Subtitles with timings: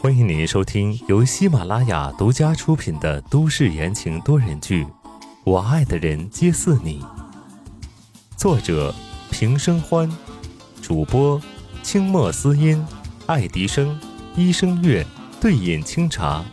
[0.00, 4.84] 欢迎您收听由喜马拉雅独家出品的都市言情多人剧
[5.44, 7.00] 《我爱的人皆似你》，
[8.36, 8.92] 作者
[9.30, 10.10] 平生欢，
[10.82, 11.40] 主播
[11.84, 12.84] 清墨思音、
[13.26, 13.96] 爱迪生、
[14.34, 15.06] 一生月、
[15.40, 16.44] 对饮清茶。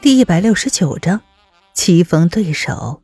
[0.00, 1.20] 第一百六十九章，
[1.74, 3.02] 棋逢对手。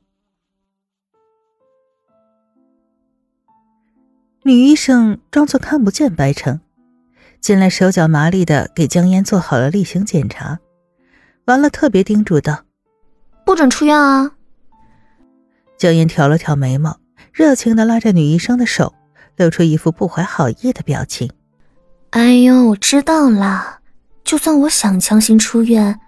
[4.46, 6.60] 女医生装作看不见白城。
[7.40, 10.60] 进来，手脚麻利的给江烟做好了例行检查，
[11.46, 12.62] 完了特别叮嘱道
[13.44, 14.36] ：“不准出院啊！”
[15.76, 17.00] 江烟挑了挑眉毛，
[17.32, 18.94] 热情的拉着女医生的手，
[19.36, 21.28] 露出一副不怀好意的表情。
[22.10, 23.80] “哎呦，我知道啦，
[24.22, 25.98] 就算我想强行出院，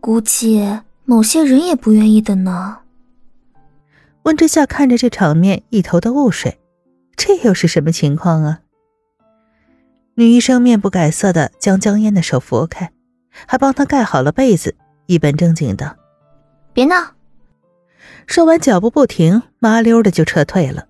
[0.00, 2.78] 估计某些人也不愿意的呢。”
[4.24, 6.58] 温之夏看着这场面，一头的雾水，
[7.16, 8.60] 这又是什么情况啊？
[10.14, 12.92] 女医生面不改色的将江烟的手拂开，
[13.46, 15.96] 还帮她盖好了被子，一本正经的
[16.72, 17.14] ：“别闹。”
[18.26, 20.86] 说完，脚步不停，麻溜的就撤退了。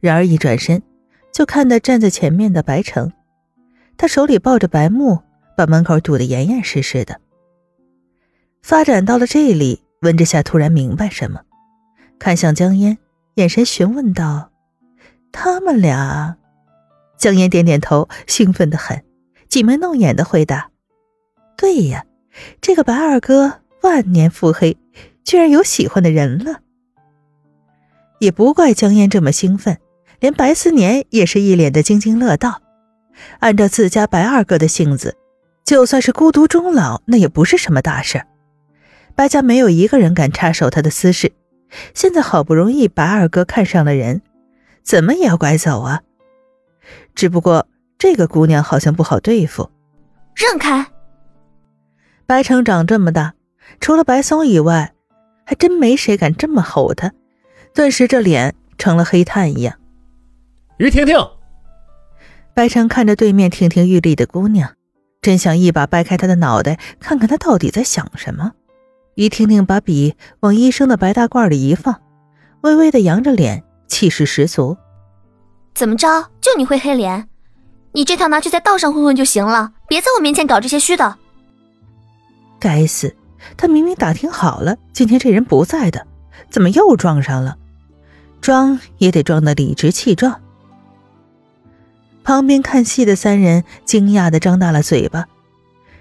[0.00, 0.82] 然而一转身，
[1.32, 3.12] 就看到站在前面的白城，
[3.96, 5.20] 他手里抱着白木，
[5.56, 7.20] 把门口堵得严严实实的。
[8.62, 11.40] 发展到了这里，温之夏突然明白什么，
[12.18, 12.98] 看向江烟，
[13.34, 14.47] 眼神询问道
[15.40, 16.36] ：“他们俩？”
[17.16, 19.04] 江烟点点头，兴奋的很，
[19.48, 20.70] 挤眉弄眼的回答
[21.56, 22.04] ：“对呀，
[22.60, 24.76] 这个白二哥万年腹黑，
[25.22, 26.60] 居然有喜欢的人了。
[28.18, 29.78] 也不怪江烟这么兴奋，
[30.18, 32.62] 连白思年也是一脸的津津乐道。
[33.38, 35.16] 按照自家白二哥的性子，
[35.64, 38.24] 就算是孤独终老，那也不是什么大事
[39.14, 41.32] 白家没有一个人敢插手他的私事，
[41.94, 44.22] 现在好不容易白二哥看上了人，
[44.88, 46.00] 怎么也要拐走啊！”
[47.14, 49.70] 只不过这个姑娘好像不好对付，
[50.34, 50.86] 让开！
[52.24, 53.34] 白城长这么大，
[53.80, 54.94] 除了白松以外，
[55.44, 57.12] 还真没谁敢这么吼他。
[57.74, 59.78] 顿时这脸成了黑炭一样。
[60.78, 61.18] 于婷婷，
[62.54, 64.72] 白城看着对面亭亭玉立的姑娘，
[65.20, 68.52] 真想一把掰开她的脑袋，看看她到底在想什么。
[69.16, 72.00] 于婷婷把笔往医生的白大褂里一放，
[72.62, 74.76] 微微的扬着脸，气势十足。
[75.78, 76.30] 怎么着？
[76.40, 77.28] 就你会黑脸？
[77.92, 81.14] 你这套拿去在道上混混就行了，别在我面前搞这些虚的。
[82.58, 83.14] 该死，
[83.56, 86.04] 他明明打听好了，今天这人不在的，
[86.50, 87.56] 怎么又撞上了？
[88.40, 90.40] 装也得装的理直气壮。
[92.24, 95.28] 旁边看戏的三人惊讶的张大了嘴巴，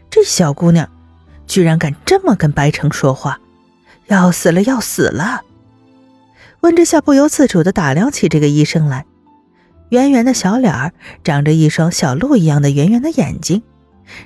[0.09, 0.89] 这小姑娘
[1.45, 3.39] 居然敢这么跟白城说话，
[4.07, 5.41] 要死了，要死了！
[6.61, 9.05] 温之夏不由自主的打量起这个医生来。
[9.89, 10.91] 圆圆的小脸儿，
[11.23, 13.63] 长着一双小鹿一样的圆圆的眼睛，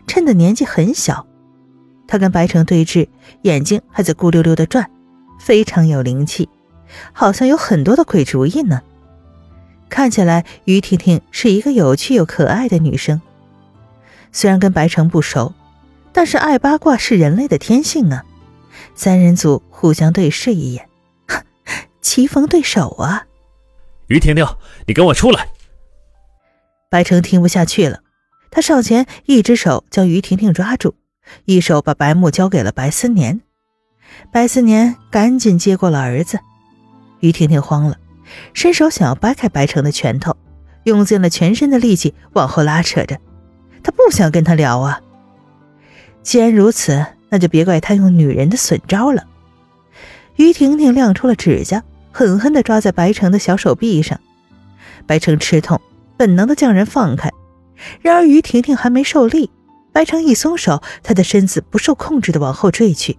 [0.07, 1.27] 衬得年纪很小。
[2.07, 3.07] 他跟白城对峙，
[3.44, 4.89] 眼睛还在咕溜溜的转，
[5.39, 6.49] 非常有灵气，
[7.13, 8.81] 好像有很多的鬼主意呢。
[9.88, 13.22] 看起来于婷婷是一个有趣又可爱的女生。
[14.31, 15.53] 虽然跟白城不熟，
[16.11, 18.23] 但是爱八卦是人类的天性啊。
[18.95, 20.88] 三人组互相对视一眼，
[22.01, 23.25] 棋逢对手啊。
[24.11, 24.45] 于婷婷，
[24.88, 25.47] 你跟我出来！
[26.89, 28.01] 白城听不下去了，
[28.49, 30.95] 他上前，一只手将于婷婷抓住，
[31.45, 33.39] 一手把白木交给了白思年。
[34.29, 36.39] 白思年赶紧接过了儿子。
[37.22, 37.97] 于婷婷慌了，
[38.53, 40.35] 伸手想要掰开白城的拳头，
[40.83, 43.17] 用尽了全身的力气往后拉扯着。
[43.81, 44.99] 他不想跟他聊啊。
[46.22, 49.23] 既然如此，那就别怪他用女人的损招了。
[50.35, 51.81] 于婷婷亮出了指甲。
[52.11, 54.19] 狠狠地抓在白城的小手臂上，
[55.05, 55.79] 白城吃痛，
[56.17, 57.31] 本能的将人放开。
[58.01, 59.49] 然而于婷婷还没受力，
[59.91, 63.17] 白城一松手，他的身子不受控制的往后坠去，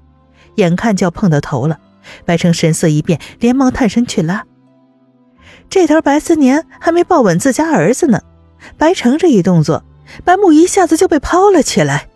[0.57, 1.79] 眼看就要碰到头了。
[2.25, 4.45] 白城神色一变，连忙探身去拉。
[5.71, 8.21] 这头白思年还没抱稳自家儿子呢，
[8.77, 9.85] 白城这一动作，
[10.25, 12.09] 白木一下子就被抛了起来。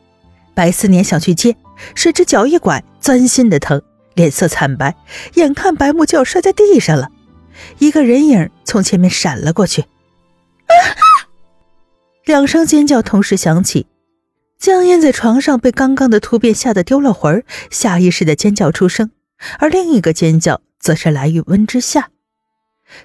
[0.54, 1.56] 白思年想去接，
[1.94, 3.80] 谁知脚一拐，钻心的疼。
[4.16, 4.96] 脸色惨白，
[5.34, 7.10] 眼看白木就要摔在地上了，
[7.78, 9.84] 一个人影从前面闪了过去，
[12.24, 13.86] 两声尖叫同时响起。
[14.58, 19.10] 江燕在床上被刚刚的突变吓得丢了魂下意识的尖叫出声，
[19.58, 22.08] 而另一个尖叫则是来于温之夏。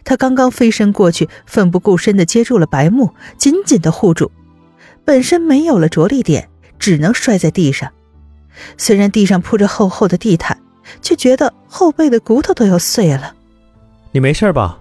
[0.06, 4.31] 他刚刚飞身过去，奋不顾身的接住了白木，紧紧的护住，
[5.04, 6.48] 本身没有了着力点，
[6.80, 7.92] 只能摔在地上。
[8.78, 10.61] 虽然地上铺着厚厚的地毯。
[11.01, 13.35] 却觉得后背的骨头都要碎了。
[14.11, 14.79] 你没事吧？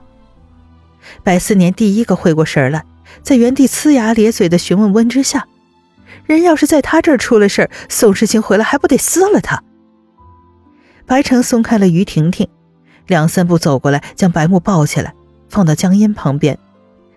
[1.22, 2.84] 白思年第一个回过神来，
[3.22, 5.46] 在原地呲牙咧嘴的询问温之夏
[6.26, 9.62] ：“人要是在他这儿出了事儿，宋时清回来还不得撕了他？”
[11.06, 12.46] 白城松开了于婷婷，
[13.06, 15.12] 两三步走过来，将白木抱起来，
[15.48, 16.56] 放到江阴旁边。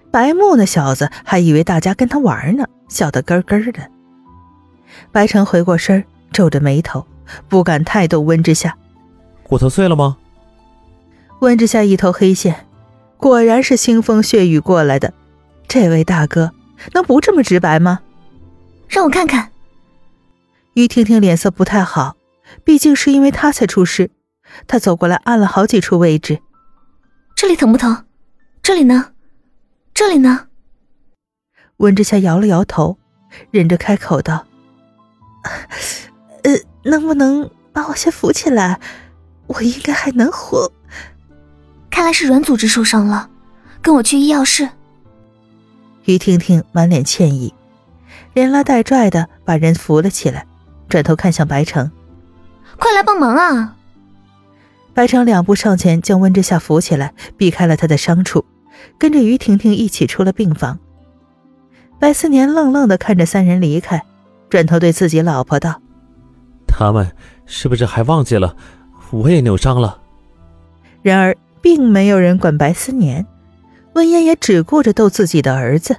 [0.09, 3.89] 白木那小子还以为大家跟他玩呢，笑得咯咯的。
[5.11, 7.05] 白城回过身，皱着眉头，
[7.47, 8.77] 不敢太逗温之夏。
[9.43, 10.17] 骨头碎了吗？
[11.39, 12.65] 温之夏一头黑线，
[13.17, 15.13] 果然是腥风血雨过来的。
[15.67, 16.51] 这位大哥
[16.93, 18.01] 能不这么直白吗？
[18.87, 19.51] 让我看看。
[20.73, 22.15] 于婷婷脸色不太好，
[22.63, 24.11] 毕竟是因为她才出事。
[24.67, 26.39] 她走过来按了好几处位置。
[27.35, 28.05] 这里疼不疼？
[28.61, 29.11] 这里呢？
[29.93, 30.47] 这里呢？
[31.77, 32.97] 温之夏摇了摇头，
[33.51, 34.45] 忍着开口道
[35.43, 35.51] ：“呃，
[36.83, 38.79] 能不能把我先扶起来？
[39.47, 40.71] 我应该还能活。”
[41.89, 43.29] 看来是软组织受伤了，
[43.81, 44.69] 跟我去医药室。
[46.05, 47.53] 于婷婷满脸歉意，
[48.33, 50.45] 连拉带拽的把人扶了起来，
[50.89, 51.91] 转头看向白城
[52.79, 53.77] ：“快来帮忙啊！”
[54.93, 58.43] 白城两步上前，将温之夏扶起来，避开了他的伤处，
[58.97, 60.79] 跟着于婷婷一起出了病房。
[61.99, 64.03] 白思年愣愣的看着三人离开，
[64.49, 65.81] 转头对自己老婆道
[66.75, 67.15] ：“他们
[67.45, 68.55] 是不是还忘记了
[69.11, 70.01] 我也扭伤了？”
[71.03, 71.37] 然而。
[71.63, 73.25] 并没有人管白思年，
[73.93, 75.95] 温嫣也只顾着逗自己的儿子。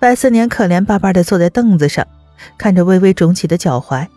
[0.00, 2.04] 白思年可怜巴巴的坐在凳子上，
[2.58, 4.08] 看着微微肿起的脚踝，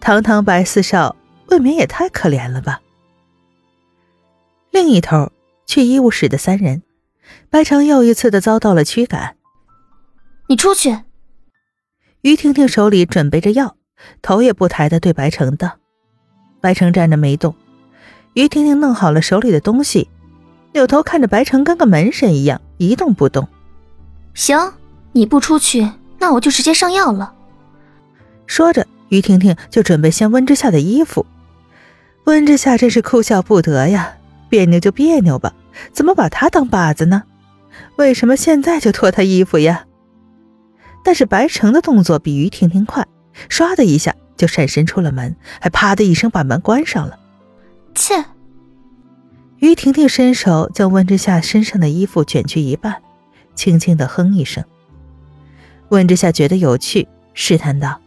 [0.00, 1.14] 堂堂白四少
[1.46, 2.80] 未免也太可怜了吧。
[4.72, 5.30] 另一头，
[5.64, 6.82] 去医务室的三人，
[7.48, 9.36] 白城又一次的遭到了驱赶。
[10.48, 11.02] 你出去。
[12.22, 13.76] 于婷婷手里准备着药，
[14.22, 15.78] 头也不抬的对白城道
[16.60, 17.54] ：“白城站着没动。”
[18.34, 20.08] 于婷婷弄好了手里的东西，
[20.72, 23.48] 扭头看着白城，跟个门神一样一动不动。
[24.34, 24.72] 行，
[25.12, 27.34] 你不出去，那我就直接上药了。
[28.46, 31.26] 说着，于婷婷就准备掀温之夏的衣服。
[32.24, 34.16] 温之夏真是哭笑不得呀，
[34.48, 35.52] 别扭就别扭吧，
[35.92, 37.24] 怎么把他当靶子呢？
[37.96, 39.86] 为什么现在就脱他衣服呀？
[41.02, 43.06] 但是白城的动作比于婷婷快，
[43.48, 47.18] 唰的一下就闪身出了门，还啪的一声把门关上了。
[47.94, 48.24] 切！
[49.58, 53.02] 于婷婷伸手将温之夏身上的衣服卷去一半，
[53.54, 54.64] 轻轻的哼一声。
[55.90, 58.00] 温之夏觉得有趣，试探道：“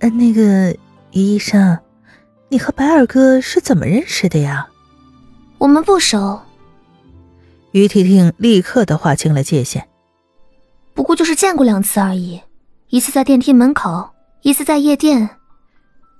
[0.00, 0.72] 嗯，那个
[1.12, 1.78] 于医生，
[2.48, 4.68] 你和白二哥是怎么认识的呀
[5.58, 6.40] ？”“我们不熟。”
[7.72, 9.86] 于婷婷立刻的划清了界限。
[10.94, 12.40] “不过就是见过两次而已，
[12.88, 14.10] 一次在电梯门口，
[14.42, 15.30] 一次在夜店。”“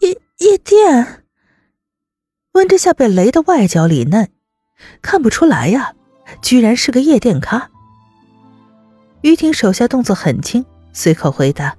[0.00, 1.25] 夜夜店？”
[2.52, 4.31] 温之夏被雷的外焦里嫩，
[5.02, 5.94] 看不出来呀，
[6.43, 7.70] 居然是个夜店咖。
[9.22, 11.76] 于婷手下动作很轻，随口回答：“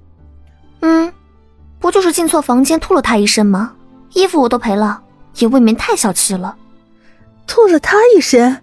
[0.80, 1.12] 嗯，
[1.78, 3.74] 不就是进错房间吐了他一身吗？
[4.14, 5.02] 衣服我都赔了，
[5.38, 6.56] 也未免太小气了。
[7.46, 8.62] 吐了他一身？”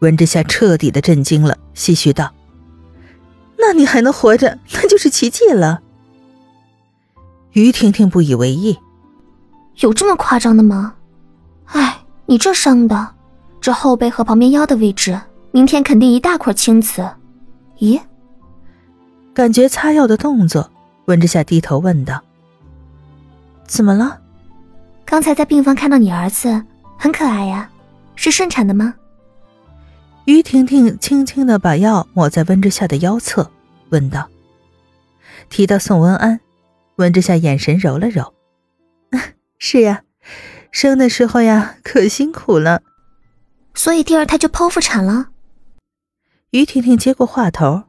[0.00, 2.34] 温之夏彻底的震惊了，唏嘘道
[3.56, 5.80] ：“那你还能活着，那就是奇迹了。”
[7.54, 8.78] 于婷婷不以为意。
[9.78, 10.94] 有这么夸张的吗？
[11.66, 13.14] 哎，你这伤的，
[13.60, 15.20] 这后背和旁边腰的位置，
[15.52, 17.08] 明天肯定一大块青紫。
[17.78, 18.00] 咦？
[19.32, 20.70] 感觉擦药的动作，
[21.06, 22.20] 温之夏低头问道
[23.66, 24.20] ：“怎么了？
[25.04, 26.62] 刚才在病房看到你儿子，
[26.98, 27.68] 很可爱呀，
[28.16, 28.94] 是顺产的吗？”
[30.26, 33.48] 于婷婷轻轻的把药抹在温之夏的腰侧，
[33.90, 34.28] 问道
[35.50, 36.40] ：“提到宋文安，
[36.96, 38.34] 温之夏眼神揉了揉。”
[39.58, 40.02] 是呀，
[40.70, 42.82] 生的时候呀，可辛苦了，
[43.74, 45.28] 所以第二胎就剖腹产了。
[46.50, 47.84] 于婷婷接过话头，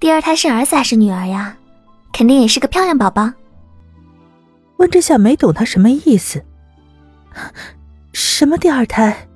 [0.00, 1.56] 第二胎是儿子还是女儿呀？
[2.12, 3.32] 肯定也是个漂亮宝宝。
[4.78, 6.44] 温之夏没懂他什么意思，
[8.12, 9.28] 什么第二胎？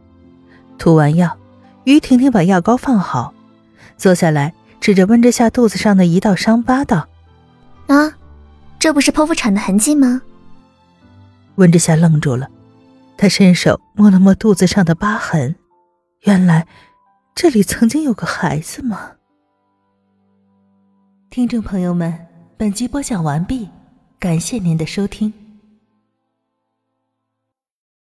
[0.78, 1.38] 涂完药，
[1.84, 3.32] 于婷婷把药膏放好，
[3.96, 7.08] 坐下来，指着温之夏肚子上的一道伤疤道
[7.86, 8.12] ：“啊，
[8.82, 10.20] 这不是剖腹产的痕迹吗？”
[11.54, 12.50] 温之夏愣住了，
[13.16, 15.54] 他伸手摸了摸肚子上的疤痕，
[16.22, 16.66] 原来
[17.32, 19.12] 这里曾经有个孩子吗？
[21.30, 23.68] 听众朋友们，本集播讲完毕，
[24.18, 25.32] 感谢您的收听。